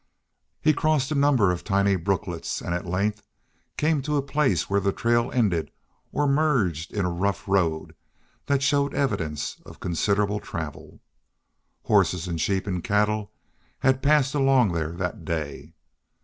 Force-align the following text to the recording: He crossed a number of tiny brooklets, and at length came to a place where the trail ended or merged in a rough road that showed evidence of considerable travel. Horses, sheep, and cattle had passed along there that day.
He 0.59 0.73
crossed 0.73 1.11
a 1.11 1.13
number 1.13 1.51
of 1.51 1.63
tiny 1.63 1.95
brooklets, 1.95 2.59
and 2.59 2.73
at 2.73 2.87
length 2.87 3.21
came 3.77 4.01
to 4.01 4.17
a 4.17 4.23
place 4.23 4.67
where 4.67 4.79
the 4.79 4.91
trail 4.91 5.29
ended 5.31 5.69
or 6.11 6.27
merged 6.27 6.91
in 6.91 7.05
a 7.05 7.11
rough 7.11 7.47
road 7.47 7.93
that 8.47 8.63
showed 8.63 8.95
evidence 8.95 9.61
of 9.63 9.79
considerable 9.79 10.39
travel. 10.39 11.01
Horses, 11.83 12.41
sheep, 12.41 12.65
and 12.65 12.83
cattle 12.83 13.31
had 13.81 14.01
passed 14.01 14.33
along 14.33 14.71
there 14.71 14.93
that 14.93 15.23
day. 15.23 15.75